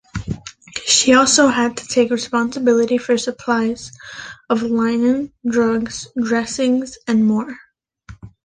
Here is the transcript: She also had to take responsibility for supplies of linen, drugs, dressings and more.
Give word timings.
She 0.87 1.13
also 1.13 1.47
had 1.49 1.77
to 1.77 1.85
take 1.87 2.09
responsibility 2.09 2.97
for 2.97 3.19
supplies 3.19 3.91
of 4.49 4.63
linen, 4.63 5.31
drugs, 5.47 6.07
dressings 6.19 6.97
and 7.07 7.23
more. 7.23 7.59